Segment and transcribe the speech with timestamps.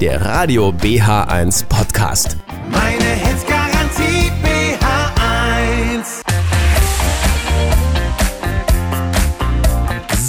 [0.00, 2.38] der Radio BH1 Podcast.
[2.70, 6.22] Meine Hits Garantie BH1.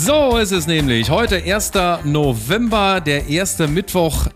[0.04, 1.10] So ist es nämlich.
[1.10, 1.72] Heute 1.
[2.04, 4.28] November, der erste Mittwoch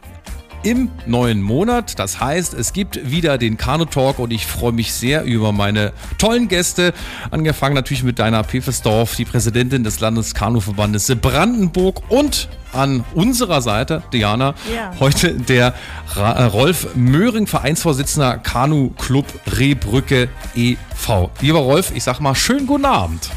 [0.65, 1.99] im neuen Monat.
[1.99, 5.93] Das heißt, es gibt wieder den Kanu Talk und ich freue mich sehr über meine
[6.17, 6.93] tollen Gäste.
[7.31, 14.55] Angefangen natürlich mit Deiner Pefesdorf, die Präsidentin des Landeskanuverbandes Brandenburg und an unserer Seite, Diana,
[14.75, 14.91] Ja.
[14.99, 15.75] heute der
[16.15, 19.25] Ra äh, Rolf Möhring, Vereinsvorsitzender Kanu Club
[19.57, 21.29] Rehbrücke e.V.
[21.41, 23.29] Lieber Rolf, ich sag mal schönen guten Abend.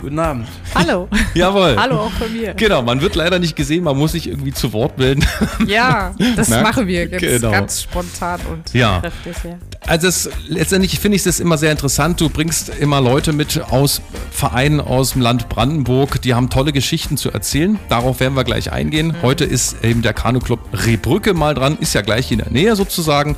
[0.00, 0.46] Guten Abend.
[0.74, 1.08] Hallo.
[1.34, 1.76] Jawohl.
[1.78, 2.52] Hallo auch von mir.
[2.54, 5.24] Genau, man wird leider nicht gesehen, man muss sich irgendwie zu Wort melden.
[5.66, 7.50] Ja, das Merkt- machen wir jetzt Genau.
[7.50, 9.00] ganz spontan und Ja.
[9.00, 9.34] kräftig.
[9.44, 9.56] Ja.
[9.86, 12.20] Also es, letztendlich finde ich das immer sehr interessant.
[12.20, 17.16] Du bringst immer Leute mit aus Vereinen aus dem Land Brandenburg, die haben tolle Geschichten
[17.16, 17.78] zu erzählen.
[17.88, 19.14] Darauf werden wir gleich eingehen.
[19.22, 23.36] Heute ist eben der Kanu-Club Rehbrücke mal dran, ist ja gleich in der Nähe sozusagen.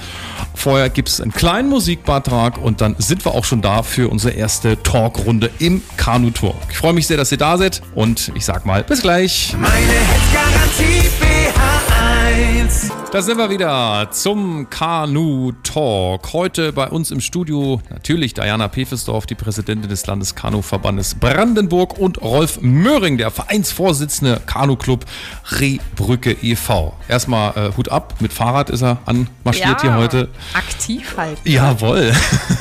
[0.54, 4.32] Vorher gibt es einen kleinen Musikbeitrag und dann sind wir auch schon da für unsere
[4.34, 5.82] erste Talkrunde im
[6.46, 6.70] Kanu-Talk.
[6.70, 9.54] Ich freue mich sehr, dass ihr da seid und ich sag mal, bis gleich.
[9.58, 11.35] Meine Hits Garantie BH1.
[13.16, 16.34] Da sind wir wieder zum Kanu Talk.
[16.34, 22.60] Heute bei uns im Studio natürlich Diana Pefesdorf, die Präsidentin des Landeskanuverbandes Brandenburg und Rolf
[22.60, 25.06] Möhring, der Vereinsvorsitzende Kanu-Club
[25.58, 26.92] Rehbrücke e.V.
[27.08, 30.28] Erstmal äh, Hut ab, mit Fahrrad ist er anmarschiert hier heute.
[30.52, 31.38] Aktiv halt.
[31.44, 32.12] Jawohl.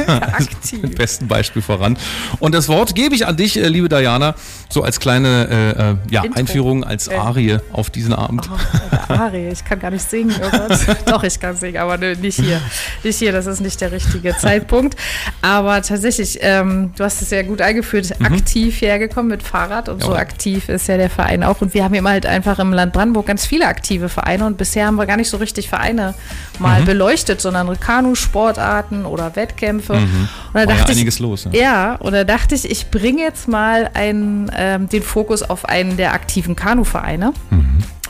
[0.08, 0.82] Aktiv.
[0.84, 1.98] Mit bestem Beispiel voran.
[2.40, 4.36] Und das Wort gebe ich an dich, äh, liebe Diana,
[4.70, 6.40] so als kleine äh, äh, ja, Intro.
[6.40, 7.16] Einführung, als Äh.
[7.16, 8.50] Arie auf diesen Abend.
[8.50, 10.34] Oh, Ari, ich kann gar nicht singen.
[10.46, 10.98] Oh Gott.
[11.06, 12.62] Doch, ich kann singen, aber nö, nicht hier.
[13.04, 14.96] Nicht hier, das ist nicht der richtige Zeitpunkt.
[15.42, 20.08] Aber tatsächlich, ähm, du hast es ja gut eingeführt, aktiv hergekommen mit Fahrrad und so
[20.10, 20.20] Jawohl.
[20.20, 21.62] aktiv ist ja der Verein auch.
[21.62, 24.88] Und wir haben eben halt einfach im Land Brandenburg ganz viele aktive Vereine und bisher
[24.88, 26.14] haben wir gar nicht so richtig Vereine
[26.60, 29.94] mal beleuchtet, sondern Kanu-Sportarten oder Wettkämpfe.
[29.94, 30.10] Und
[30.54, 31.60] da War ja dachte einiges ich, los, ja.
[31.62, 35.98] Ja, und da dachte ich, ich bringe jetzt mal einen, ähm, den Fokus auf einen
[35.98, 37.34] der aktiven Kanuvereine.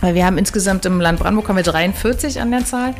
[0.05, 2.93] Weil wir haben insgesamt im Land Brandenburg haben wir 43 an der Zahl.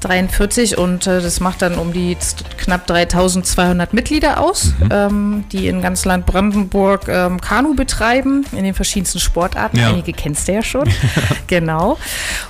[0.00, 2.16] 43 und äh, das macht dann um die
[2.56, 8.74] knapp 3200 Mitglieder aus, ähm, die in ganz Land Brandenburg ähm, Kanu betreiben, in den
[8.74, 9.78] verschiedensten Sportarten.
[9.78, 9.90] Ja.
[9.90, 10.88] Einige kennst du ja schon.
[11.46, 11.98] genau.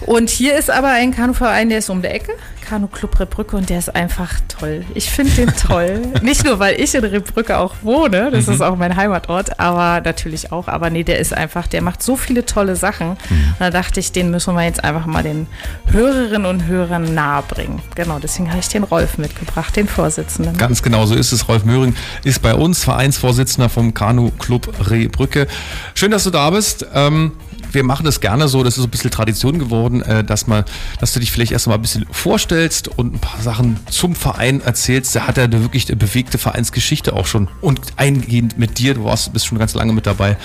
[0.02, 2.32] Und hier ist aber ein Kanuverein, der ist um der Ecke,
[2.68, 4.84] Kanu Club Rebrücke und der ist einfach toll.
[4.94, 6.02] Ich finde den toll.
[6.22, 10.52] Nicht nur, weil ich in Rebrücke auch wohne, das ist auch mein Heimatort, aber natürlich
[10.52, 13.16] auch, aber nee, der ist einfach, der macht so viele tolle Sachen.
[13.58, 15.46] Und da dachte ich, den müssen wir jetzt einfach mal den
[15.86, 17.80] Hörerinnen und Hörern nahe bringen.
[17.94, 20.56] Genau, deswegen habe ich den Rolf mitgebracht, den Vorsitzenden.
[20.56, 21.48] Ganz genau so ist es.
[21.48, 21.94] Rolf Möhring
[22.24, 25.46] ist bei uns Vereinsvorsitzender vom Kanu-Club Rehbrücke.
[25.94, 26.86] Schön, dass du da bist.
[26.94, 27.32] Ähm,
[27.72, 30.64] wir machen das gerne so, das ist so ein bisschen Tradition geworden, äh, dass, man,
[30.98, 34.60] dass du dich vielleicht erst mal ein bisschen vorstellst und ein paar Sachen zum Verein
[34.60, 35.14] erzählst.
[35.14, 38.94] Der hat ja eine wirklich bewegte Vereinsgeschichte auch schon und eingehend mit dir.
[38.94, 40.36] Du warst, bist schon ganz lange mit dabei.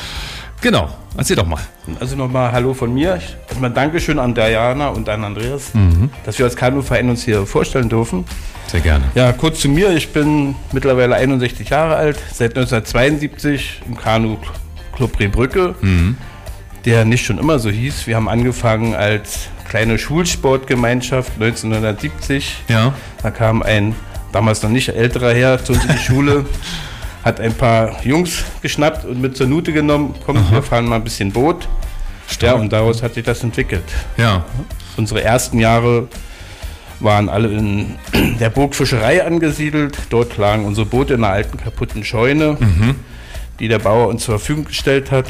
[0.62, 1.60] Genau, erzähl doch mal.
[2.00, 3.20] Also nochmal Hallo von mir.
[3.48, 5.72] Erstmal Dankeschön an Diana und an Andreas,
[6.26, 8.26] dass wir als Kanu-Verein uns hier vorstellen dürfen.
[8.68, 9.06] Sehr gerne.
[9.14, 9.92] Ja, kurz zu mir.
[9.92, 15.76] Ich bin mittlerweile 61 Jahre alt, seit 1972 im Kanu-Club Rehbrücke,
[16.86, 18.08] der nicht schon immer so hieß.
[18.08, 22.64] Wir haben angefangen als kleine Schulsportgemeinschaft 1970.
[22.70, 22.94] Ja.
[23.22, 23.96] Da kam ein
[24.32, 26.46] damals noch nicht älterer Herr zu uns in die Schule,
[27.26, 30.14] hat ein paar Jungs geschnappt und mit zur Nute genommen.
[30.26, 31.68] Komm, wir fahren mal ein bisschen Boot.
[32.40, 33.84] Ja, und daraus hat sich das entwickelt.
[34.18, 34.46] Ja.
[34.96, 36.08] Unsere ersten Jahre
[37.00, 37.96] waren alle in
[38.40, 39.98] der Burgfischerei angesiedelt.
[40.12, 42.58] Dort lagen unsere Boote in einer alten kaputten Scheune,
[43.60, 45.26] die der Bauer uns zur Verfügung gestellt hat.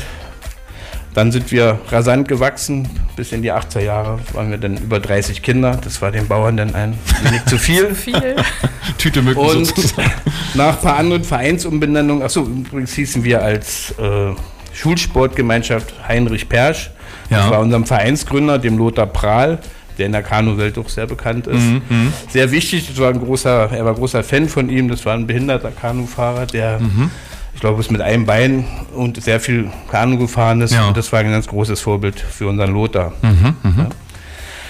[1.15, 2.87] Dann sind wir rasant gewachsen.
[3.15, 5.79] Bis in die 80er Jahre waren wir dann über 30 Kinder.
[5.83, 6.93] Das war den Bauern dann ein
[7.23, 7.95] wenig zu viel.
[7.95, 8.35] Viel.
[8.97, 10.11] Tüte Mücken Und sozusagen.
[10.55, 14.33] nach ein paar anderen Vereinsumbenennungen, achso, übrigens hießen wir als äh,
[14.73, 16.91] Schulsportgemeinschaft Heinrich Persch.
[17.29, 17.37] Ja.
[17.39, 19.59] Das war unserem Vereinsgründer, dem Lothar Prahl,
[19.97, 21.61] der in der Kanu-Welt auch sehr bekannt ist.
[21.63, 25.13] Mhm, Sehr wichtig, das war ein großer, er war großer Fan von ihm, das war
[25.13, 27.09] ein behinderter Kanufahrer, der, Mhm.
[27.55, 30.73] Ich glaube, ist mit einem Bein und sehr viel Kanu gefahren ist.
[30.73, 30.83] Ja.
[30.83, 33.13] Mhm, Und das war ein ganz großes Vorbild für unseren Lothar.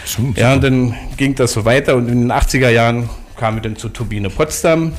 [0.06, 0.40] Super.
[0.40, 3.76] Ja, und dann ging das so weiter und in den 80er Jahren kamen wir dann
[3.76, 4.94] zur Turbine Potsdam.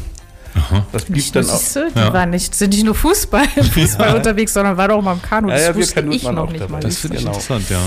[0.91, 1.61] Das blieb dann auch.
[1.75, 2.13] du, die Ja.
[2.15, 5.49] waren nicht, sind nicht nur Fußball, Fußball unterwegs, sondern war doch mal im Kanu.
[5.49, 6.73] Ja, Das ja, wir wusste ich waren noch auch nicht dabei.
[6.73, 6.81] mal.
[6.81, 7.35] Das finde ich Genau.
[7.35, 7.79] interessant, ja.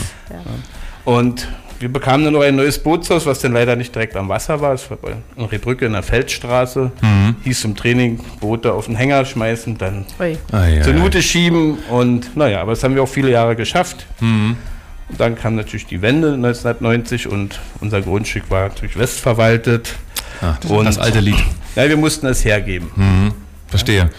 [1.04, 1.48] Und
[1.80, 4.74] wir bekamen dann noch ein neues Bootshaus, was dann leider nicht direkt am Wasser war.
[4.74, 6.92] Es war bei in Rebrücke in der Feldstraße.
[7.44, 10.38] Hieß zum Training Boote auf den Hänger schmeißen, dann Ui.
[10.52, 11.00] Ah, ja, zur ja.
[11.00, 11.78] Nute schieben.
[11.90, 14.06] Und naja, aber das haben wir auch viele Jahre geschafft.
[14.22, 14.58] Und
[15.18, 19.96] dann kam natürlich die Wende 1990 und unser Grundstück war natürlich westverwaltet.
[20.42, 21.38] Ah, das, Und- das alte Lied.
[21.76, 23.34] Ja, wir mussten es hergeben.
[23.68, 24.10] Verstehe.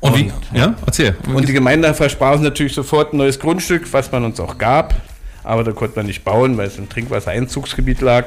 [0.00, 0.32] Und, wie?
[0.54, 1.16] Ja, erzähl.
[1.34, 4.94] Und die Gemeinde versprach uns natürlich sofort ein neues Grundstück, was man uns auch gab.
[5.44, 8.26] Aber da konnte man nicht bauen, weil es im Trinkwassereinzugsgebiet lag.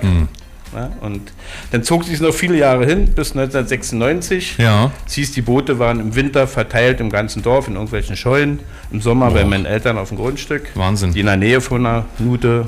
[0.74, 1.34] Ja, und
[1.72, 4.58] dann zog sich noch viele Jahre hin, bis 1996.
[4.58, 4.92] ja.
[5.06, 8.60] Es hieß, die Boote waren im Winter verteilt im ganzen Dorf in irgendwelchen Scheunen.
[8.90, 10.70] Im Sommer bei meinen Eltern auf dem Grundstück.
[10.76, 11.14] Wahnsinn.
[11.14, 12.66] Die in der Nähe von einer Nute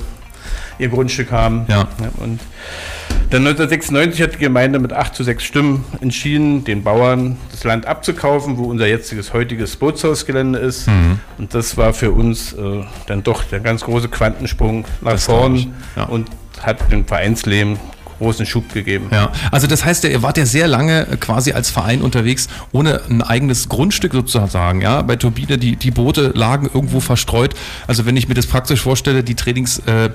[0.78, 1.64] ihr Grundstück haben.
[1.68, 1.88] Ja.
[2.18, 2.40] und
[3.34, 7.84] dann 1996 hat die Gemeinde mit 8 zu 6 Stimmen entschieden, den Bauern das Land
[7.84, 10.86] abzukaufen, wo unser jetziges heutiges Bootshausgelände ist.
[10.86, 11.18] Mhm.
[11.38, 15.74] Und das war für uns äh, dann doch der ganz große Quantensprung nach Das vorn
[15.96, 16.04] Ja.
[16.04, 16.30] und
[16.62, 17.76] hat dem Vereinsleben
[18.18, 19.08] großen Schub gegeben.
[19.10, 23.00] Ja, also das heißt, ihr wart ja sehr lange äh, quasi als Verein unterwegs, ohne
[23.10, 24.80] ein eigenes Grundstück sozusagen.
[24.80, 27.54] Ja, bei Turbine, die, die Boote lagen irgendwo verstreut.
[27.88, 30.10] Also wenn ich mir das praktisch vorstelle, die Trainings, äh,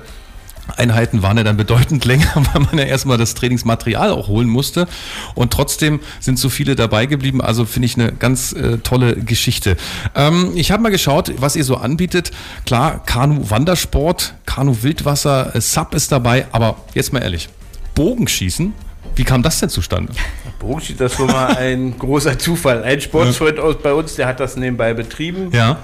[0.78, 4.88] Einheiten waren ja dann bedeutend länger, weil man ja erstmal das Trainingsmaterial auch holen musste.
[5.36, 7.42] Und trotzdem sind so viele dabei geblieben.
[7.42, 9.78] Also finde ich eine ganz äh, tolle Geschichte.
[10.16, 12.32] Ähm, ich habe mal geschaut, was ihr so anbietet.
[12.66, 16.48] Klar, Kanu-Wandersport, Kanu-Wildwasser, äh, Sub ist dabei.
[16.52, 17.50] Aber jetzt mal ehrlich,
[17.96, 18.74] Bogenschießen,
[19.16, 20.14] wie kam das denn zustande?
[20.60, 22.84] Bogenschießen, das war mal ein großer Zufall.
[22.84, 25.50] Ein Sportfreund aus bei uns, der hat das nebenbei betrieben.
[25.52, 25.80] Ja.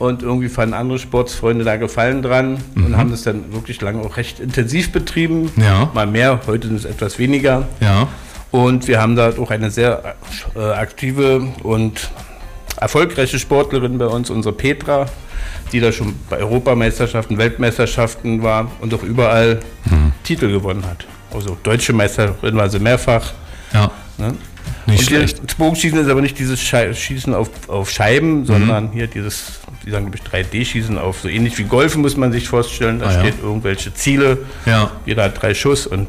[0.00, 4.16] Und irgendwie fanden andere Sportsfreunde da Gefallen dran und haben das dann wirklich lange auch
[4.16, 5.52] recht intensiv betrieben.
[5.56, 5.90] Ja.
[5.92, 7.68] Mal mehr, heute sind es etwas weniger.
[7.80, 8.08] Ja.
[8.50, 10.16] Und wir haben da auch eine sehr
[10.56, 12.10] äh, aktive und
[12.80, 15.04] erfolgreiche Sportlerin bei uns, unsere Petra,
[15.70, 19.60] die da schon bei Europameisterschaften, Weltmeisterschaften war und auch überall
[20.24, 21.04] Titel gewonnen hat.
[21.30, 23.34] Also deutsche Meisterin war sie mehrfach.
[23.74, 23.90] Ja.
[24.16, 24.34] Ne?
[24.86, 25.40] Nicht und schlecht.
[25.44, 30.10] Das Bogenschießen ist aber nicht dieses Schießen auf, auf Scheiben, sondern hier dieses, die sagen,
[30.10, 33.00] glaube ich, 3D-Schießen auf, so ähnlich wie Golfen muss man sich vorstellen.
[33.00, 33.20] Da Ah, ja.
[33.20, 34.38] steht irgendwelche Ziele.
[34.66, 34.90] Ja.
[35.06, 36.06] Jeder hat drei Schuss und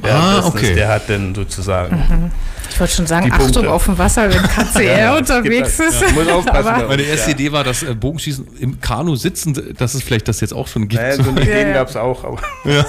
[0.00, 0.74] Ah, währenddessen okay.
[0.74, 2.32] der hat dann sozusagen.
[2.70, 3.70] Ich wollte schon sagen, Die Achtung Punkte.
[3.70, 4.42] auf dem Wasser, wenn
[4.74, 6.00] KCR Ja, unterwegs ist.
[6.00, 6.68] Ja, muss aufpassen.
[6.68, 7.36] Aber- Meine erste ja.
[7.36, 10.88] Idee war, dass äh, Bogenschießen im Kanu sitzen, dass es vielleicht das jetzt auch schon
[10.88, 11.00] gibt.
[11.02, 11.74] Naja, so eine Ja, Ideen ja.
[11.74, 12.24] gab es auch.
[12.24, 12.38] Aber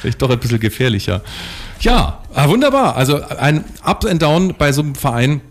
[0.00, 1.20] Vielleicht doch ein bisschen gefährlicher.
[1.84, 2.96] Ja, ah, wunderbar.
[2.96, 5.42] Also ein Up and Down bei so einem Verein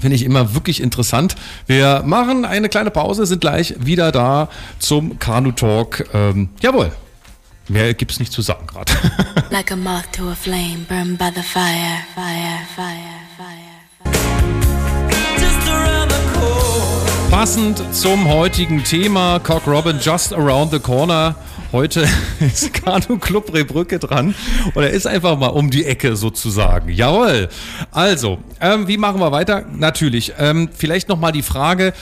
[0.00, 1.34] finde ich immer wirklich interessant.
[1.66, 4.48] Wir machen eine kleine Pause, sind gleich wieder da
[4.78, 6.06] zum Kanu-Talk.
[6.14, 6.90] Ähm, jawohl.
[7.68, 8.92] Mehr gibt's nicht zu sagen gerade.
[9.50, 13.74] Like a moth to a flame, burned by the fire, fire, fire, fire.
[17.30, 21.34] Passend zum heutigen Thema Cock Robin Just Around the Corner.
[21.74, 22.06] Heute
[22.38, 24.36] ist Kanu Club Rehbrücke dran
[24.74, 26.88] und er ist einfach mal um die Ecke sozusagen.
[26.88, 27.48] Jawohl.
[27.90, 29.64] Also, ähm, wie machen wir weiter?
[29.76, 30.34] Natürlich.
[30.38, 31.92] Ähm, vielleicht noch mal die Frage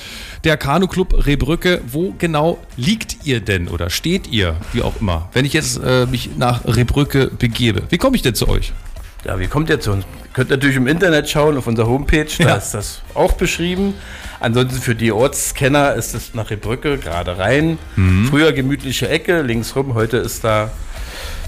[0.45, 1.81] der Kanu Club Rehbrücke.
[1.91, 5.31] Wo genau liegt ihr denn oder steht ihr, wie auch immer?
[5.33, 8.75] Wenn ich jetzt äh, mich nach Rehbrücke begebe, wie komme ich denn zu euch?
[9.25, 10.05] Ja, wie kommt ihr zu uns?
[10.05, 12.55] Ihr könnt natürlich im Internet schauen, auf unserer Homepage, da Ja.
[12.57, 13.95] ist das auch beschrieben.
[14.41, 17.79] Ansonsten für die Ortskenner ist es nach Rebrücke gerade rein.
[17.97, 18.27] Mhm.
[18.29, 20.71] Früher gemütliche Ecke, links rum, heute ist da,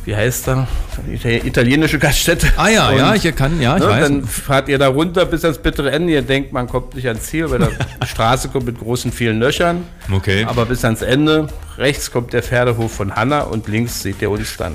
[0.04, 0.68] wie heißt da,
[1.10, 2.52] Ita- italienische Gaststätte.
[2.56, 4.00] Ah ja, Und, ja, ich kann, ja, ich ne, weiß.
[4.02, 6.12] Dann fahrt ihr da runter bis ans bittere Ende.
[6.12, 7.68] Ihr denkt, man kommt nicht ans Ziel, weil da
[8.02, 9.84] die Straße kommt mit großen vielen Löchern.
[10.12, 10.44] Okay.
[10.46, 11.48] Aber bis ans Ende.
[11.78, 14.74] Rechts kommt der Pferdehof von Hanna und links seht ihr uns dann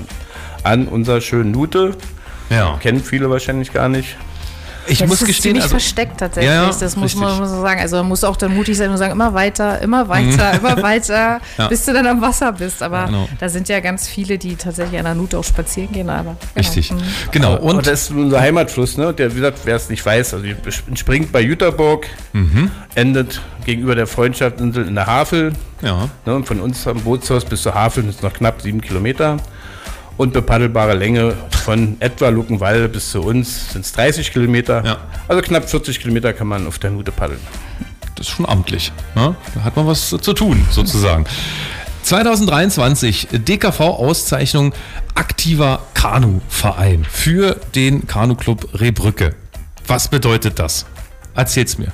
[0.64, 1.92] an unserer schönen Nute.
[2.50, 2.76] Ja.
[2.80, 4.16] Kennen viele wahrscheinlich gar nicht.
[4.86, 6.50] Ich Ja, muss das ist gestehen, ziemlich also, versteckt tatsächlich.
[6.52, 7.40] Ja, ja, das muss man, richtig.
[7.42, 7.80] muss man sagen.
[7.80, 11.34] Also man muss auch dann mutig sein und sagen, immer weiter, immer weiter, immer weiter,
[11.36, 11.40] Mhm.
[11.58, 11.68] Ja.
[11.68, 12.82] bis du dann am Wasser bist.
[12.82, 13.28] Aber Genau.
[13.38, 16.08] da sind ja ganz viele, die tatsächlich an der Nute auch spazieren gehen.
[16.08, 16.36] Aber, genau.
[16.56, 16.90] richtig.
[16.92, 16.96] Mhm.
[17.30, 17.56] Genau.
[17.58, 19.12] Und Und das ist unser Heimatfluss, ne?
[19.12, 20.46] Der, wie gesagt, wer es nicht weiß, also
[20.94, 22.06] springt bei Jüterburg,
[22.94, 25.52] endet gegenüber der Freundschaftsinsel in der Havel.
[25.82, 26.08] ja.
[26.26, 26.34] Ne?
[26.34, 29.36] Und von uns am Bootshaus bis zur Havel sind es noch knapp sieben Kilometer.
[30.16, 34.84] Und bepaddelbare Länge von etwa Luckenwalde bis zu uns sind es 30 Kilometer.
[34.84, 34.98] Ja.
[35.28, 37.40] Also knapp 40 Kilometer kann man auf der Nute paddeln.
[38.16, 38.92] Das ist schon amtlich.
[39.14, 39.34] Ne?
[39.54, 41.24] Da hat man was zu tun, sozusagen.
[42.02, 44.72] 2023 DKV-Auszeichnung
[45.14, 49.34] aktiver Kanu-Verein für den Kanu-Club Rehbrücke.
[49.86, 50.86] Was bedeutet das?
[51.34, 51.92] Erzähl's mir.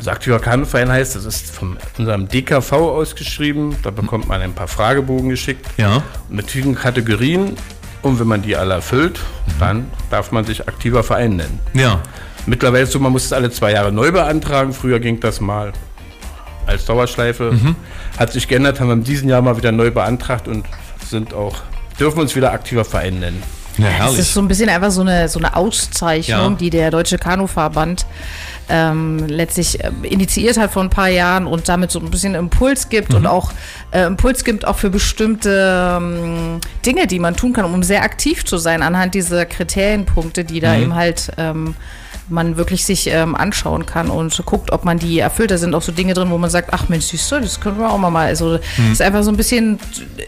[0.00, 3.76] Also aktiver Kanuverein heißt, das ist von unserem DKV ausgeschrieben.
[3.82, 6.02] Da bekommt man ein paar Fragebogen geschickt Ja.
[6.30, 7.54] mit vielen Kategorien.
[8.00, 9.20] Und wenn man die alle erfüllt,
[9.58, 11.60] dann darf man sich aktiver Verein nennen.
[11.74, 12.00] Ja.
[12.46, 14.72] Mittlerweile ist so, man muss es alle zwei Jahre neu beantragen.
[14.72, 15.74] Früher ging das mal
[16.66, 17.52] als Dauerschleife.
[18.18, 20.64] Hat sich geändert, haben wir in diesem Jahr mal wieder neu beantragt und
[21.06, 21.56] sind auch,
[21.98, 23.42] dürfen uns wieder aktiver Verein nennen.
[23.78, 24.18] Ja, Es herrlich.
[24.20, 26.56] ist so ein bisschen einfach so eine, so eine Auszeichnung, Ja.
[26.58, 28.04] die der Deutsche Kanuverband
[28.68, 32.88] ähm, letztlich ähm, initiiert hat vor ein paar Jahren und damit so ein bisschen Impuls
[32.88, 33.16] gibt Mhm.
[33.16, 33.52] und auch
[33.90, 38.44] äh, Impuls gibt auch für bestimmte ähm, Dinge, die man tun kann, um sehr aktiv
[38.44, 40.82] zu sein anhand dieser Kriterienpunkte, die da Mhm.
[40.82, 41.74] eben halt ähm,
[42.30, 45.50] man wirklich sich ähm, anschauen kann und guckt, ob man die erfüllt.
[45.50, 47.78] Da sind auch so Dinge drin, wo man sagt, ach Mensch, siehst du, das können
[47.78, 48.26] wir auch mal mal.
[48.26, 48.58] Also
[48.90, 49.78] ist einfach so ein bisschen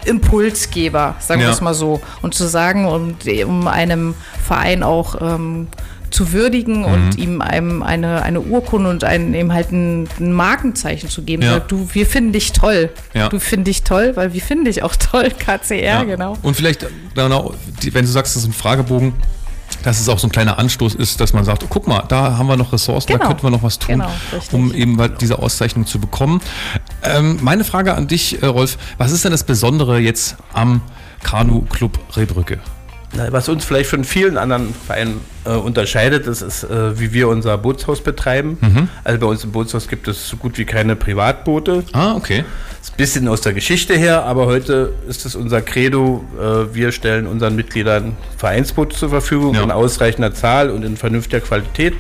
[0.04, 1.50] Impulsgeber, sagen wir Mhm.
[1.50, 1.54] Ja.
[1.54, 2.00] es mal so.
[2.22, 3.14] Und zu sagen, um,
[3.46, 5.68] um einem Verein auch ähm,
[6.10, 6.84] zu würdigen Mhm.
[6.92, 11.42] und ihm einem eine, eine Urkunde und ein, eben halt ein, ein Markenzeichen zu geben.
[11.42, 11.54] Ja.
[11.54, 12.90] Sagt, du, wir finden dich toll.
[13.14, 13.28] Ja.
[13.30, 16.36] Du finden dich toll, weil wir finden dich auch toll, KCR, genau.
[16.42, 19.14] Und vielleicht, äh, wenn du sagst, das ist ein Fragebogen,
[19.82, 22.36] dass es auch so ein kleiner Anstoß ist, dass man sagt, oh, guck mal, da
[22.38, 23.26] haben wir noch Ressourcen, da Genau.
[23.28, 24.10] könnten wir noch was tun, Genau,
[24.52, 26.40] um eben diese Auszeichnung zu bekommen.
[27.02, 30.80] Ähm, meine Frage an dich, äh, Rolf, was ist denn das Besondere jetzt am
[31.22, 32.58] Kanu-Club Rehbrücke?
[33.30, 37.58] Was uns vielleicht von vielen anderen Vereinen äh, unterscheidet, das ist, äh, wie wir unser
[37.58, 38.56] Bootshaus betreiben.
[38.60, 38.88] Mhm.
[39.04, 41.84] Also bei uns im Bootshaus gibt es so gut wie keine Privatboote.
[41.92, 42.44] Ah, okay.
[42.80, 46.24] ist ein bisschen aus der Geschichte her, aber heute ist es unser Credo.
[46.40, 49.60] Äh, wir stellen unseren Mitgliedern Vereinsboote zur Verfügung Ja.
[49.60, 49.64] Mhm.
[49.66, 51.94] in ausreichender Zahl und in vernünftiger Qualität,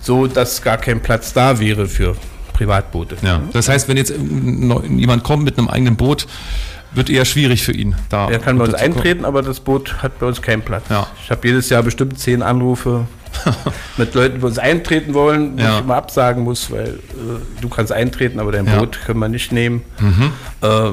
[0.00, 2.16] so dass gar kein Platz da wäre für
[2.54, 3.16] Privatboote.
[3.20, 3.42] Ja.
[3.52, 6.26] Das heißt, wenn jetzt äh, neu- jemand kommt mit einem eigenen Boot,
[6.96, 7.94] wird eher schwierig für ihn.
[8.08, 10.84] Da Er kann bei uns eintreten, aber das Boot hat bei uns keinen Platz.
[10.90, 11.06] Ja.
[11.22, 13.06] Ich habe jedes Jahr bestimmt zehn Anrufe
[13.96, 15.74] mit Leuten, die bei uns eintreten wollen, wo Ja.
[15.76, 18.74] ich immer absagen muss, weil äh, du kannst eintreten, aber dein Ja.
[18.76, 18.78] Mhm.
[18.78, 19.82] Boot können wir nicht nehmen.
[20.62, 20.92] Äh,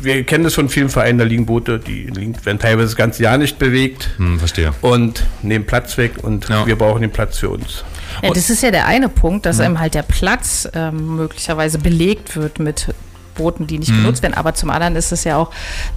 [0.00, 3.22] wir kennen das von vielen Vereinen, da liegen Boote, die liegen, werden teilweise das ganze
[3.24, 4.72] Jahr nicht bewegt Hm, verstehe.
[4.80, 6.66] und nehmen Platz weg und Ja.
[6.66, 7.82] wir brauchen den Platz für uns.
[8.22, 9.48] Ja, das ist ja der eine Punkt, Mhm.
[9.48, 12.94] dass einem halt der Platz ähm, möglicherweise belegt wird mit
[13.38, 13.80] Booten, die Mhm.
[13.80, 14.34] nicht genutzt werden.
[14.34, 15.50] Aber zum anderen ist es ja auch,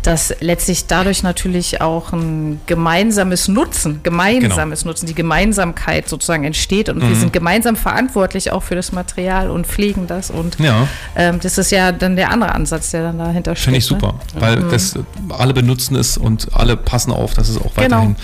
[0.04, 4.92] dass letztlich dadurch natürlich auch ein gemeinsames Nutzen, gemeinsames Genau.
[4.92, 6.88] Nutzen, die Gemeinsamkeit sozusagen entsteht.
[6.88, 7.10] Und Mhm.
[7.10, 10.32] wir sind gemeinsam verantwortlich auch für das Material und pflegen das.
[10.32, 10.88] Und Ja.
[11.18, 13.66] ähm, das ist ja dann der andere Ansatz, der dann dahinter steht.
[13.66, 14.00] Finde ich ne?
[14.00, 15.00] super, weil das, äh,
[15.38, 17.98] alle benutzen es und alle passen auf, dass es auch Genau.
[17.98, 18.16] weiterhin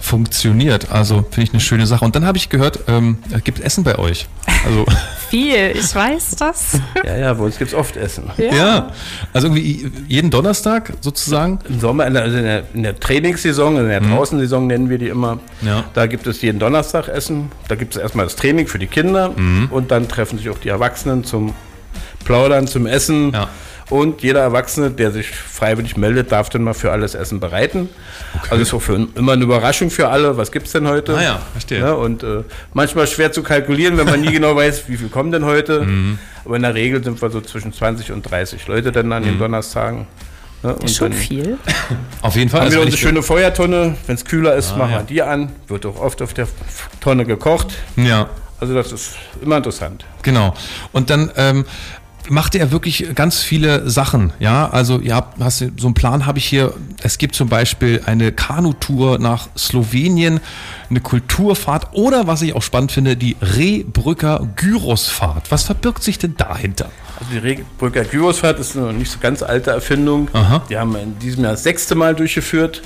[0.00, 0.90] funktioniert.
[0.92, 2.04] Also finde ich eine schöne Sache.
[2.04, 4.26] Und dann habe ich gehört, ähm, es gibt Essen bei euch.
[4.64, 4.84] Also
[5.30, 6.78] Viel, ich weiß das.
[7.04, 8.30] Ja, ja, bei uns gibt es oft Essen.
[8.38, 8.52] ja.
[9.32, 11.58] Also irgendwie jeden Donnerstag sozusagen.
[11.68, 14.98] Im Sommer, in der, also in der, in der Trainingssaison, in der Draußensaison nennen wir
[14.98, 15.40] die immer, Mhm.
[15.68, 15.84] Ja.
[15.94, 17.50] da gibt es jeden Donnerstag Essen.
[17.68, 19.68] Da gibt es erstmal das Training für die Kinder Mhm.
[19.70, 21.54] und dann treffen sich auch die Erwachsenen zum
[22.24, 23.32] Plaudern, zum Essen.
[23.32, 23.48] Ja.
[23.88, 27.88] Und jeder Erwachsene, der sich freiwillig meldet, darf dann mal für alles Essen bereiten.
[28.50, 30.36] Also ist auch für, immer eine Überraschung für alle.
[30.36, 31.16] Was gibt es denn heute?
[31.16, 31.78] Ah ja, verstehe.
[31.80, 32.42] Ja, und äh,
[32.74, 35.82] manchmal schwer zu kalkulieren, wenn man nie genau weiß, wie viel kommen denn heute.
[35.82, 36.18] Mhm.
[36.44, 39.26] Aber in der Regel sind wir so zwischen 20 und 30 Leute dann an Mhm.
[39.26, 40.06] den Donnerstagen.
[40.64, 41.58] Ja, und Ist schon dann viel.
[42.22, 42.62] Auf jeden Fall.
[42.62, 43.96] haben wir Also unsere schöne Feuertonne.
[44.06, 44.98] Wenn es kühler ist, Ah, machen ja.
[44.98, 45.52] wir die an.
[45.68, 46.48] Wird auch oft auf der
[47.00, 47.68] Tonne gekocht.
[47.94, 48.28] ja,
[48.58, 49.10] Also das ist
[49.42, 50.04] immer interessant.
[50.22, 50.54] genau.
[50.92, 51.66] Und dann ähm,
[52.30, 54.32] macht er wirklich ganz viele Sachen.
[54.38, 56.74] Ja, also ihr habt, hast du, so einen Plan habe ich hier.
[57.02, 60.40] Es gibt zum Beispiel eine Kanutour nach Slowenien,
[60.90, 65.50] eine Kulturfahrt oder was ich auch spannend finde, die Rehbrücker Gyrosfahrt.
[65.50, 66.90] Was verbirgt sich denn dahinter?
[67.18, 70.28] Also die Regbrücker Gyrosfahrt ist eine nicht so ganz alte Erfindung.
[70.32, 70.62] Aha.
[70.68, 72.82] Die haben wir in diesem Jahr das sechste Mal durchgeführt.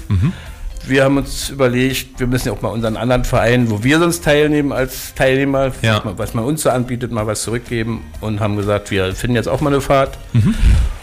[0.90, 4.24] Wir haben uns überlegt, wir müssen ja auch mal unseren anderen Vereinen, wo wir sonst
[4.24, 5.96] teilnehmen als Teilnehmer, Ja.
[5.98, 9.36] was, man, was man uns so anbietet, mal was zurückgeben und haben gesagt, wir finden
[9.36, 10.18] jetzt auch mal eine Fahrt.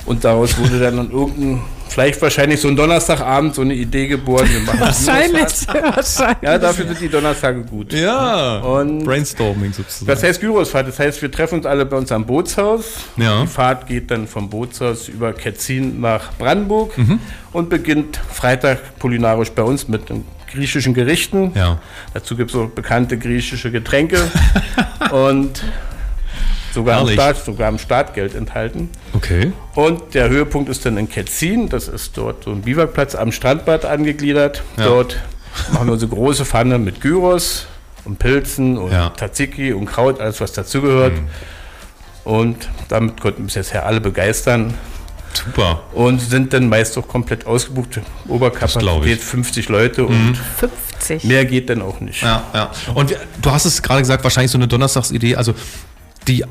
[0.08, 4.48] Und daraus wurde dann an irgendein, vielleicht wahrscheinlich so ein Donnerstagabend so eine Idee geboren.
[4.50, 5.84] Wir machen eine Gyrosfahrt.
[5.98, 6.42] wahrscheinlich.
[6.42, 7.92] Ja, dafür sind die Donnerstage gut.
[7.94, 10.08] Ja, Und- Brainstorming sozusagen.
[10.08, 12.86] Das heißt Gyrosfahrt, das heißt, wir treffen uns alle bei uns am Bootshaus.
[13.18, 13.42] Ja.
[13.42, 17.20] Die Fahrt geht dann vom Bootshaus über Ketzin nach Brandenburg Mhm.
[17.52, 21.52] und beginnt Freitag kulinarisch bei uns mit den griechischen Gerichten.
[21.54, 21.80] Ja.
[22.14, 24.20] Dazu gibt es so bekannte griechische Getränke
[25.12, 25.62] und
[26.74, 27.08] sogar am.
[27.10, 28.90] Start, sogar am Startgeld enthalten.
[29.14, 29.52] Okay.
[29.76, 33.86] Und der Höhepunkt ist dann in Ketzin, das ist dort so ein Biwakplatz am Strandbad
[33.86, 34.64] angegliedert.
[34.78, 34.86] Ja.
[34.86, 35.18] Dort
[35.72, 37.68] machen wir unsere große Pfanne mit Gyros
[38.06, 39.10] und Pilzen und Ja.
[39.10, 39.16] Mhm.
[39.18, 41.14] Tzatziki und Kraut, alles was dazugehört.
[42.24, 44.74] Und damit konnten bis jetzt alle begeistern
[45.34, 45.84] Super.
[45.94, 48.02] und sind dann meist auch komplett ausgebucht.
[48.28, 49.24] Oberkapazität ich.
[49.24, 51.24] 50 Leute und 50.
[51.24, 52.22] mehr geht dann auch nicht.
[52.24, 52.72] Ja, ja.
[52.94, 55.36] Und du hast es gerade gesagt, wahrscheinlich so eine Donnerstagsidee.
[55.38, 55.54] Also
[56.28, 56.44] die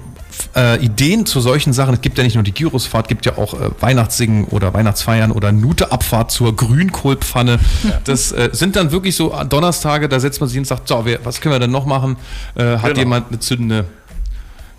[0.54, 3.54] äh, Ideen zu solchen Sachen, es gibt ja nicht nur die Gyrosfahrt, gibt ja auch
[3.54, 7.58] äh, Weihnachtssingen oder Weihnachtsfeiern oder Nuteabfahrt zur Grünkohlpfanne.
[8.04, 11.00] Das äh, sind dann wirklich so Donnerstage, da setzt man sich hin und sagt, so,
[11.04, 12.16] wer, was können wir denn noch machen?
[12.54, 12.98] Äh, hat Genau.
[13.00, 13.84] jemand eine zündende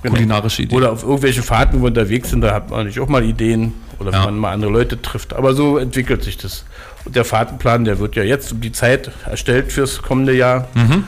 [0.08, 0.76] kulinarische Idee.
[0.76, 3.74] Oder auf irgendwelche Fahrten, wo wir unterwegs sind, da hat man natürlich auch mal Ideen
[4.00, 4.26] oder wenn Ja.
[4.26, 5.34] man mal andere Leute trifft.
[5.34, 6.66] Aber so entwickelt sich das.
[7.04, 10.68] Und der Fahrtenplan, der wird ja jetzt um die Zeit erstellt fürs kommende Jahr.
[10.76, 11.04] Mhm.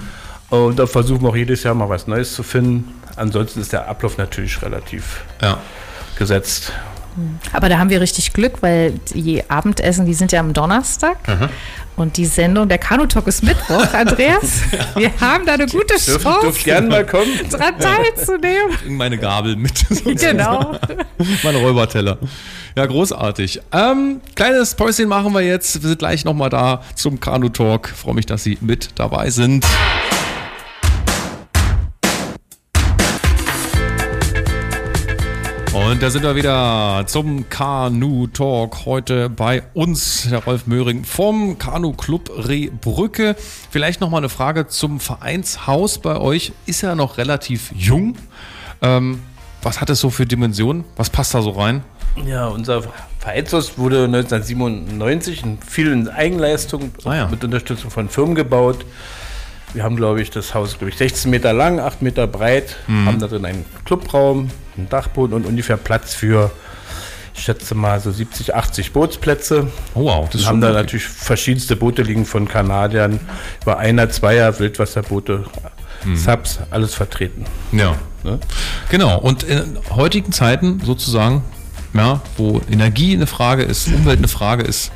[0.50, 2.94] Und da versuchen wir auch jedes Jahr mal was Neues zu finden.
[3.16, 5.60] Ansonsten ist der Ablauf natürlich relativ ja.
[6.18, 6.72] gesetzt.
[7.52, 11.18] Aber da haben wir richtig Glück, weil die Abendessen, die sind ja am Donnerstag.
[12.00, 14.62] Und die Sendung, der Kanutalk ist Mittwoch, Andreas.
[14.96, 17.28] Wir haben da eine gute Dürft, dürft Chance, gerne mal kommen.
[17.50, 18.78] dran teilzunehmen.
[18.82, 19.86] Bring meine Gabel mit.
[20.20, 20.76] Genau.
[21.44, 22.18] Mein Räuberteller.
[22.76, 23.62] Ja, großartig.
[23.74, 25.82] Ähm, kleines Päuschen machen wir jetzt.
[25.82, 27.90] Wir sind gleich nochmal da zum Kanu-Talk.
[27.90, 29.66] Freue mich, dass Sie mit dabei sind.
[35.74, 38.86] Und da sind wir wieder zum Kanu-Talk.
[38.86, 43.36] Heute bei uns, der Rolf Möhring vom Kanu-Club Rehbrücke.
[43.70, 46.54] Vielleicht nochmal eine Frage zum Vereinshaus bei euch.
[46.66, 48.16] Ist ja noch relativ jung.
[48.82, 49.22] Ähm,
[49.62, 50.86] was hat es so für Dimensionen?
[50.96, 51.84] Was passt da so rein?
[52.26, 52.84] Ja, unser
[53.20, 57.28] Vereinshaus wurde 1997 in vielen Eigenleistungen Ah ja.
[57.28, 58.86] mit Unterstützung von Firmen gebaut.
[59.74, 63.06] Wir haben, glaube ich, das Haus, glaube ich, 16 Meter lang, 8 Meter breit, Mhm.
[63.06, 66.50] haben da drin einen Clubraum, einen Dachboden und ungefähr Platz für,
[67.36, 69.68] ich schätze mal, so 70, 80 Bootsplätze.
[69.94, 73.20] Oh wow, das Wir ist haben da natürlich verschiedenste Boote liegen von Kanadiern
[73.62, 75.46] über Einer, Zweier, Wildwasserboote,
[76.06, 76.16] Mhm.
[76.16, 77.44] Subs, alles vertreten.
[77.74, 77.94] Ja.
[78.24, 78.40] Ne?
[78.90, 79.20] Genau.
[79.20, 81.44] Und in heutigen Zeiten sozusagen,
[81.94, 84.92] ja, wo Energie eine Frage ist, Umwelt eine Frage ist,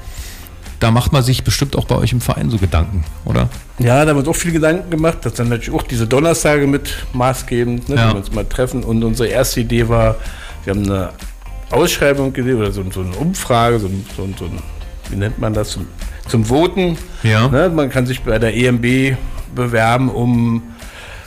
[0.84, 3.50] da macht man sich bestimmt auch bei euch im Verein so Gedanken, oder?
[3.80, 5.20] Ja, da haben wir uns auch viel Gedanken gemacht.
[5.22, 8.02] Das sind natürlich auch diese Donnerstage mit maßgebend, ne, Ja.
[8.08, 8.84] wenn wir uns mal treffen.
[8.84, 10.18] Und unsere erste Idee war,
[10.66, 11.10] wir haben eine
[11.72, 14.46] Ausschreibung gesehen oder so, so eine Umfrage, so, ein- so, so
[15.10, 15.88] wie nennt man das, zum,
[16.28, 16.98] zum Voten.
[17.24, 17.48] Ja.
[17.48, 19.16] Ne, man kann sich bei der EMB
[19.56, 20.62] bewerben, um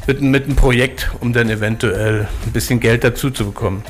[0.07, 3.83] mit, mit einem Projekt, um dann eventuell ein bisschen Geld dazu zu bekommen.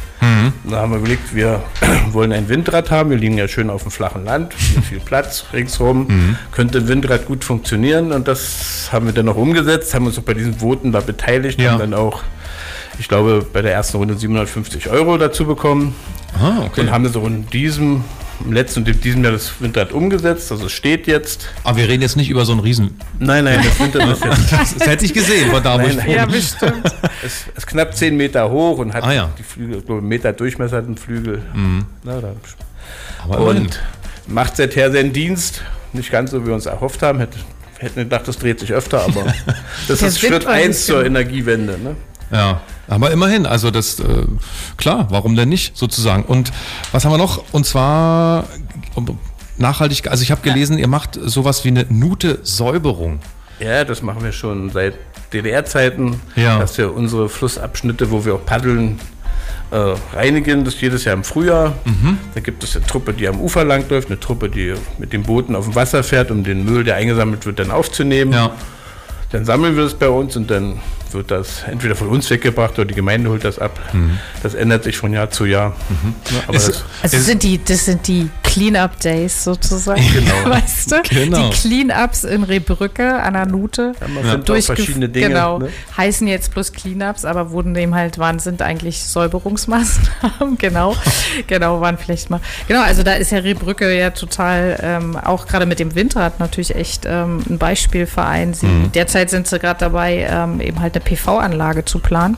[0.68, 1.62] Da haben wir überlegt, wir
[2.12, 3.10] wollen ein Windrad haben.
[3.10, 6.36] Wir liegen ja schön auf dem flachen Land, mit viel Platz ringsherum.
[6.52, 10.22] Könnte ein Windrad gut funktionieren und das haben wir dann noch umgesetzt, haben uns auch
[10.22, 11.74] bei diesen Voten da beteiligt Ja.
[11.74, 12.22] und dann auch,
[12.98, 15.94] ich glaube, bei der ersten Runde 750 Euro dazu bekommen
[16.40, 16.80] Ah, okay.
[16.82, 18.02] und haben auch in diesem,
[18.44, 20.50] im letzten und in diesem Jahr das Windrad umgesetzt.
[20.52, 21.48] Also es steht jetzt.
[21.64, 22.98] Aber wir reden jetzt nicht über so einen Riesen.
[23.18, 25.96] Nein, nein, das Windrad ist jetzt Das, das hätte ich gesehen von da, wo ich
[25.96, 26.16] Nein, wohne.
[26.16, 26.82] Ja, bestimmt.
[27.24, 29.30] Es ist knapp 10 Meter hoch und hat Ah, ja.
[29.38, 31.42] die Flügel, ich glaube, einen Meter Durchmesser hat ein Flügel.
[32.04, 32.32] Na, da,
[33.24, 33.62] Aber immerhin.
[33.62, 33.82] und
[34.26, 35.62] macht seither seinen Dienst.
[35.92, 37.18] Nicht ganz so, wie wir uns erhofft haben.
[37.20, 37.38] Hätte,
[37.78, 39.24] wir hätten gedacht, das dreht sich öfter, aber
[39.88, 41.78] das Der ist Schritt Wind war ein 1 zur Energiewende.
[41.82, 41.96] Ne?
[42.32, 44.04] Ja, aber immerhin, also das, äh,
[44.76, 46.24] klar, warum denn nicht sozusagen?
[46.24, 46.52] Und
[46.92, 47.44] was haben wir noch?
[47.52, 48.44] Und zwar
[49.58, 53.20] nachhaltig, also ich habe gelesen, ihr macht sowas wie eine Nute-Säuberung.
[53.60, 54.94] Ja, das machen wir schon seit
[55.32, 56.58] DDR-Zeiten, Ja.
[56.58, 58.98] dass wir unsere Flussabschnitte, wo wir auch paddeln,
[59.70, 60.64] äh, reinigen.
[60.64, 61.72] Das jedes Jahr im Frühjahr.
[61.84, 62.18] Mhm.
[62.34, 65.56] Da gibt es eine Truppe, die am Ufer langläuft, eine Truppe, die mit den Booten
[65.56, 68.32] auf dem Wasser fährt, um den Müll, der eingesammelt wird, dann aufzunehmen.
[68.32, 68.50] Ja,
[69.32, 70.80] Dann sammeln wir das bei uns und dann
[71.14, 73.78] wird das entweder von uns weggebracht oder die Gemeinde holt das ab.
[74.42, 75.74] Das ändert sich von Jahr zu Jahr.
[76.30, 80.02] Ja, aber Es- das, Also Es- sind die, das sind die Clean-Up-Days sozusagen.
[80.16, 80.32] Genau.
[80.50, 81.02] Weißt du?
[81.10, 81.50] Genau.
[81.50, 83.92] Die Clean-Ups in Rehbrücke an der Nute.
[84.00, 85.28] man findet auch Durchgef- verschiedene Dinge.
[85.28, 85.58] Genau.
[85.58, 85.68] Ne?
[85.96, 90.56] Heißen jetzt bloß Cleanups, aber wurden dem halt, waren, sind eigentlich Säuberungsmaßnahmen.
[90.58, 90.94] genau.
[91.46, 92.40] genau, waren vielleicht mal.
[92.68, 96.74] Genau, also da ist ja Rehbrücke ja total, ähm, auch gerade mit dem Windrad natürlich
[96.74, 98.54] echt ähm, ein Beispielverein.
[98.54, 98.90] Sie, Mhm.
[98.92, 102.36] Derzeit sind sie gerade dabei, ähm, eben halt eine PV-Anlage zu planen.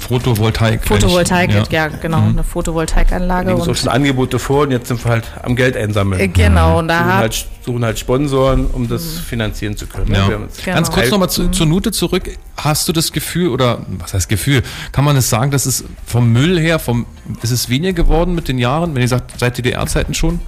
[0.00, 0.86] Photovoltaik.
[0.86, 1.64] Photovoltaik, ja.
[1.70, 3.50] ja, genau, eine Photovoltaikanlage.
[3.50, 6.20] liegen so schon Angebote vor und jetzt sind wir halt am Geld einsammeln.
[6.20, 10.12] äh, genau, und da suchen, halt, suchen halt Sponsoren, um das finanzieren zu können.
[10.12, 10.28] Ja.
[10.28, 10.74] Wir Genau.
[10.74, 12.30] Ganz kurz nochmal zu, zur Nute zurück.
[12.56, 16.32] Hast du das Gefühl, oder was heißt Gefühl, kann man es sagen, dass es vom
[16.32, 17.06] Müll her, vom,
[17.42, 20.40] ist es weniger geworden mit den Jahren, wenn ihr sagt, seit DDR-Zeiten schon?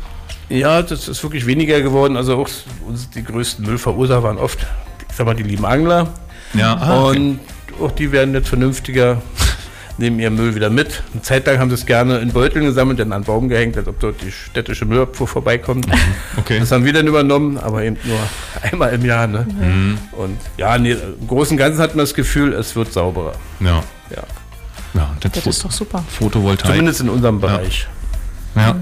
[0.49, 2.17] Ja, das ist wirklich weniger geworden.
[2.17, 2.49] Also auch
[2.87, 4.59] uns die größten Müllverursacher waren oft,
[5.09, 6.09] ich sag mal, die lieben Angler.
[6.55, 7.19] Ja, ah, okay.
[7.19, 7.41] Und
[7.81, 9.23] auch die werden jetzt vernünftiger,
[9.99, 11.03] nehmen ihren Müll wieder mit.
[11.13, 13.77] Eine Zeit lang haben sie es gerne in Beuteln gesammelt, dann an den Baum gehängt,
[13.77, 15.87] als ob dort die städtische Müllabfuhr vorbeikommt.
[16.37, 16.59] okay.
[16.61, 18.19] Das haben wir dann übernommen, aber eben nur
[18.63, 19.27] einmal im Jahr.
[19.27, 19.47] Ne?
[19.49, 19.99] Mhm.
[20.13, 23.35] Und ja, nee, im Großen und Ganzen hat man das Gefühl, es wird sauberer.
[23.61, 23.83] Ja.
[24.11, 24.23] Ja.
[24.95, 26.05] Ja, das, das ist doch super.
[26.07, 26.71] Photovoltaik.
[26.71, 27.87] Zumindest in unserem Bereich.
[28.55, 28.77] Ja.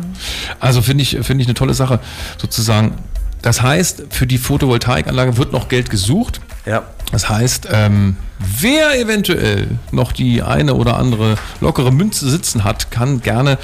[0.58, 2.00] Also finde ich, finde ich eine tolle Sache,
[2.36, 2.96] sozusagen.
[3.42, 6.40] Das heißt, für die Photovoltaikanlage wird noch Geld gesucht.
[6.70, 6.84] Ja.
[7.10, 13.20] Das heißt, ähm, wer eventuell noch die eine oder andere lockere Münze sitzen hat, kann
[13.20, 13.58] gerne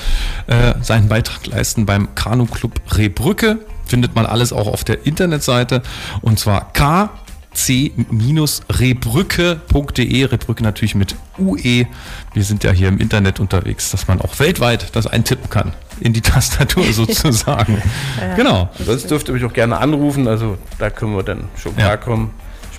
[0.49, 3.59] äh, seinen Beitrag leisten beim Kanu Club Rehbrücke.
[3.85, 5.83] Findet man alles auch auf der Internetseite
[6.21, 7.11] und zwar K
[7.55, 10.25] kc-rebrücke.de.
[10.27, 11.87] Rebrücke natürlich mit UE.
[12.35, 15.73] Wir sind ja hier im Internet unterwegs, dass man auch weltweit das eintippen kann.
[16.01, 17.81] In die Tastatur sozusagen.
[18.37, 18.69] Genau.
[18.85, 21.97] Sonst dürft ihr mich auch gerne anrufen, also da können wir dann schon Ja.
[21.97, 22.31] klarkommen.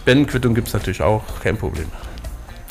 [0.07, 1.87] Spendenquittung gibt es natürlich auch, kein Problem.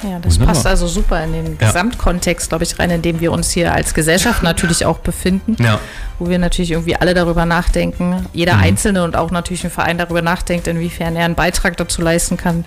[0.02, 0.54] Ja, das Wunderbar.
[0.54, 1.66] passt also super in den Ja.
[1.68, 5.56] Gesamtkontext, glaube ich, rein, in dem wir uns hier als Gesellschaft natürlich auch befinden.
[5.62, 5.78] Ja.
[6.18, 8.60] Wo wir natürlich irgendwie alle darüber nachdenken, jeder Mhm.
[8.62, 12.64] Einzelne und auch natürlich ein Verein darüber nachdenkt, inwiefern er einen Beitrag dazu leisten kann,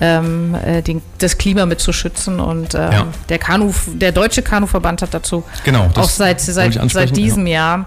[0.00, 2.40] ähm, äh, den, das Klima mitzuschützen.
[2.40, 3.06] Und ähm, Ja.
[3.28, 7.86] der Kanu, der Deutsche Kanuverband hat dazu Genau, das auch seit, seit, seit diesem Jahr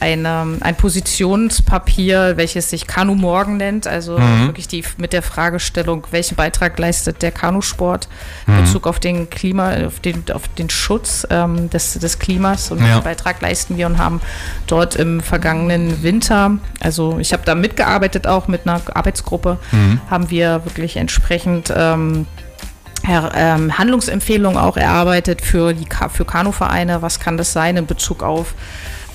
[0.00, 4.46] ein, ähm, ein Positionspapier, welches sich Kanu Morgen nennt, also Mhm.
[4.46, 8.08] wirklich die mit der Fragestellung, welchen Beitrag leistet der Kanusport
[8.46, 8.54] Mhm.
[8.58, 12.78] in Bezug auf den Klima, auf den, auf den Schutz ähm, des, des Klimas und
[12.78, 12.84] Ja.
[12.86, 14.20] welchen Beitrag leisten wir und haben
[14.66, 20.00] dort im vergangenen Winter, also ich habe da mitgearbeitet auch mit einer Arbeitsgruppe, Mhm.
[20.10, 22.26] haben wir wirklich entsprechend ähm,
[23.02, 27.00] Her ähm, Handlungsempfehlungen auch erarbeitet für die für Kanuvereine.
[27.00, 28.52] Was kann das sein in Bezug auf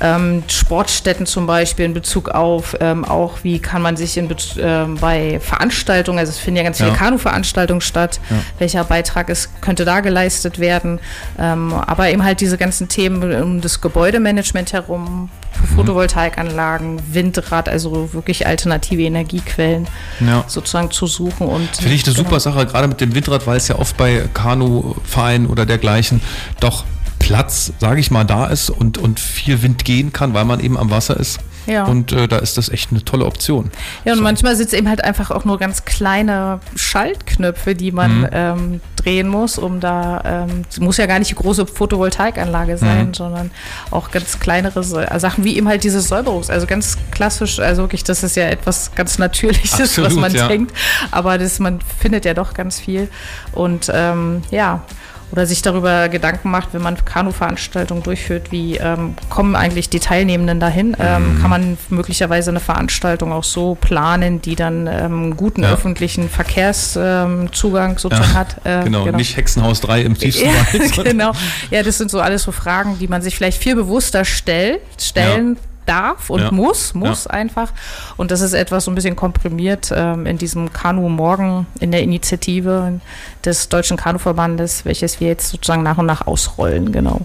[0.06, 4.56] ähm, Sportstätten zum Beispiel, in Bezug auf ähm, auch, wie kann man sich in Bez
[4.60, 6.96] ähm, bei Veranstaltungen, also es finden ja ganz viele Ja.
[6.96, 8.20] Kanu-Veranstaltungen statt,
[8.60, 11.00] welcher Beitrag ist, könnte da geleistet werden,
[11.40, 15.76] ähm, aber eben halt diese ganzen Themen um das Gebäudemanagement herum, Mhm.
[15.78, 19.88] Photovoltaikanlagen, Windrad, also wirklich alternative Energiequellen
[20.20, 20.44] Ja.
[20.48, 22.26] sozusagen zu suchen und Finde ich eine genau.
[22.28, 26.22] super Sache, gerade mit dem Windrad, weil es ja oft bei Kanuvereinen oder dergleichen
[26.60, 26.84] doch
[27.26, 30.78] Platz, sage ich mal, da ist und, und viel Wind gehen kann, weil man eben
[30.78, 31.40] am Wasser ist.
[31.66, 31.86] Ja.
[31.86, 33.72] Und äh, da ist das echt eine tolle Option.
[34.04, 38.20] Ja, und manchmal sind es eben halt einfach auch nur ganz kleine Schaltknöpfe, die man
[38.22, 38.28] Mhm.
[38.32, 43.08] ähm, drehen muss, um da, ähm, es muss ja gar nicht die große Photovoltaikanlage sein,
[43.08, 43.14] Mhm.
[43.16, 43.52] sondern
[43.90, 48.04] auch ganz kleinere Sa- Sachen, wie eben halt diese Säuberungs-, also ganz klassisch, also wirklich,
[48.04, 50.48] das ist ja etwas ganz Natürliches, was Absolut, man ja.
[50.48, 50.72] denkt,
[51.10, 53.10] aber das, man findet ja doch ganz viel
[53.54, 54.84] und ähm, ja,
[55.32, 60.60] oder sich darüber Gedanken macht, wenn man Kanu-Veranstaltungen durchführt, wie ähm, kommen eigentlich die Teilnehmenden
[60.60, 60.90] dahin?
[60.90, 60.96] Mhm.
[61.00, 65.72] Ähm, kann man möglicherweise eine Veranstaltung auch so planen, die dann ähm, guten Ja.
[65.74, 68.56] öffentlichen Verkehrszugang ähm, sozusagen hat?
[68.64, 70.56] Äh, Genau, nicht Hexenhaus 3 im tiefsten Wald.
[70.74, 71.32] ja, sondern- genau.
[71.72, 75.58] Ja, das sind so alles so Fragen, die man sich vielleicht viel bewusster stellt, stellen
[75.86, 76.52] darf und Ja.
[76.52, 77.72] muss, muss einfach.
[78.18, 82.02] Und das ist etwas so ein bisschen komprimiert ähm, in diesem Kanu Morgen, in der
[82.04, 83.00] Initiative
[83.44, 87.22] des Deutschen Kanuverbandes, welches wir jetzt sozusagen nach und nach ausrollen, genau.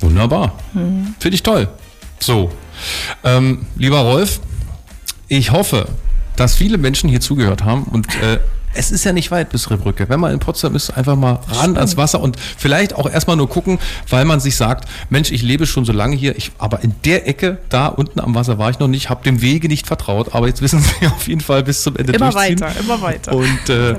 [0.00, 0.52] Wunderbar.
[0.72, 1.14] Mhm.
[1.18, 1.68] Finde ich toll.
[2.18, 2.50] So,
[3.24, 4.40] ähm, lieber Rolf,
[5.28, 5.88] ich hoffe,
[6.36, 8.38] dass viele Menschen hier zugehört haben und äh,
[8.72, 10.08] es ist ja nicht weit bis Rebrücke.
[10.08, 13.48] Wenn man in Potsdam ist, einfach mal ran ans Wasser und vielleicht auch erstmal nur
[13.48, 13.78] gucken,
[14.08, 17.26] weil man sich sagt, Mensch, ich lebe schon so lange hier, ich, aber in der
[17.28, 20.46] Ecke, da unten am Wasser war ich noch nicht, habe dem Wege nicht vertraut, aber
[20.46, 22.60] jetzt wissen Sie auf jeden Fall bis zum Ende Immer durchziehen.
[22.60, 23.32] weiter, immer weiter.
[23.32, 23.96] Und äh,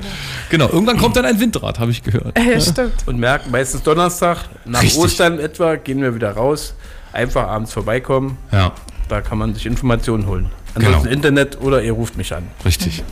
[0.50, 2.38] genau, irgendwann kommt dann ein Windrad, habe ich gehört.
[2.38, 2.94] Ja, stimmt.
[3.06, 4.98] Und merken, meistens Donnerstag, nach Richtig.
[5.02, 6.74] Ostern etwa, gehen wir wieder raus.
[7.12, 8.72] Einfach abends vorbeikommen, Ja,
[9.10, 10.48] da kann man sich Informationen holen.
[10.74, 11.12] Ansonsten Genau.
[11.14, 12.44] Internet oder ihr ruft mich an.
[12.64, 13.02] Richtig.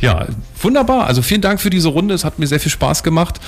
[0.00, 0.26] Ja,
[0.60, 1.06] wunderbar.
[1.06, 2.14] Also vielen Dank für diese Runde.
[2.14, 3.40] Es hat mir sehr viel Spaß gemacht.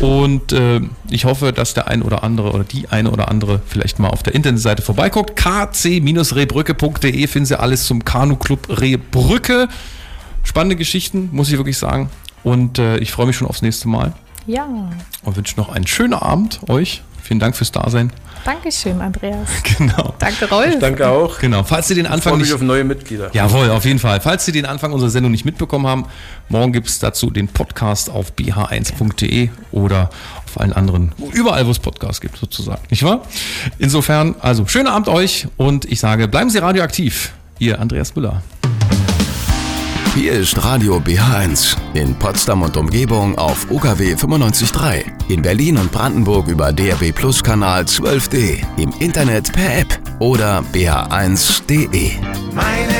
[0.00, 3.98] Und äh, ich hoffe, dass der ein oder andere oder die eine oder andere vielleicht
[3.98, 5.36] mal auf der Internetseite vorbeiguckt.
[5.36, 9.68] kc-rebrücke.de finden Sie alles zum Kanu-Club Rehbrücke.
[10.42, 12.10] Spannende Geschichten, muss ich wirklich sagen.
[12.42, 14.12] Und äh, ich freue mich schon aufs nächste Mal
[14.46, 14.68] Ja,
[15.22, 17.02] und wünsche noch einen schönen Abend euch.
[17.26, 18.12] Vielen Dank fürs Dasein.
[18.44, 19.48] Dankeschön, Andreas.
[19.78, 20.14] Genau.
[20.20, 20.78] Danke, Rolf.
[20.78, 21.38] Danke auch.
[21.40, 21.64] Genau.
[21.64, 23.30] Falls Sie den Ich Anfang freue mich nicht auf neue Mitglieder.
[23.32, 24.20] Jawohl, auf jeden Fall.
[24.20, 26.06] Falls Sie den Anfang unserer Sendung nicht mitbekommen haben,
[26.48, 30.10] morgen gibt es dazu den Podcast auf bh1.de oder
[30.46, 32.82] auf allen anderen, überall, wo es Podcasts gibt, sozusagen.
[32.90, 33.22] Nicht wahr?
[33.78, 37.32] Insofern, also schönen Abend euch und ich sage, bleiben Sie radioaktiv.
[37.58, 38.42] Ihr Andreas Müller.
[40.16, 45.04] Hier ist Radio BH1 in Potsdam und Umgebung auf UKW 95.3.
[45.28, 48.64] In Berlin und Brandenburg über DRB Plus Kanal 12D.
[48.78, 52.12] Im Internet per App oder bh1.de.
[52.54, 52.96] Meine